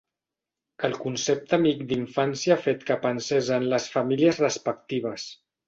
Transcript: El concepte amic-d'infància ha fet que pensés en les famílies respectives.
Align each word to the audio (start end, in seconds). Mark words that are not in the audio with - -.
El 0.87 0.95
concepte 1.03 1.55
amic-d'infància 1.59 2.55
ha 2.57 2.59
fet 2.63 2.83
que 2.89 2.99
pensés 3.05 3.53
en 3.61 3.71
les 3.77 3.89
famílies 3.99 4.43
respectives. 4.49 5.31